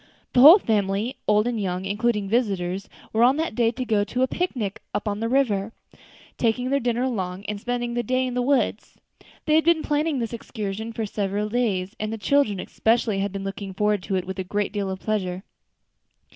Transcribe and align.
The 0.33 0.41
whole 0.41 0.57
family, 0.57 1.17
old 1.27 1.45
and 1.45 1.61
young, 1.61 1.85
including 1.85 2.27
visitors, 2.27 2.89
were 3.13 3.21
on 3.21 3.37
that 3.37 3.53
day 3.53 3.69
to 3.69 3.85
go 3.85 3.99
on 3.99 4.07
a 4.23 4.25
picnic 4.25 4.81
up 4.95 5.03
the 5.05 5.29
river, 5.29 5.73
taking 6.39 6.71
their 6.71 6.79
dinner 6.79 7.03
along, 7.03 7.45
and 7.45 7.61
spending 7.61 7.93
the 7.93 8.01
day 8.01 8.25
in 8.25 8.33
the 8.33 8.41
woods. 8.41 8.97
They 9.45 9.53
had 9.53 9.63
been 9.63 9.83
planning 9.83 10.17
this 10.17 10.33
excursion 10.33 10.91
for 10.91 11.05
several 11.05 11.49
days, 11.49 11.95
and 11.99 12.11
the 12.11 12.17
children 12.17 12.59
especially 12.59 13.19
had 13.19 13.31
been 13.31 13.43
looking 13.43 13.75
forward 13.75 14.01
to 14.01 14.15
it 14.15 14.25
with 14.25 14.39
a 14.39 14.43
great 14.43 14.73
deal 14.73 14.89
of 14.89 14.99
pleasure. 14.99 15.43